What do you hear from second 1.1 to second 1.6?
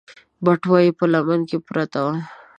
لمن کې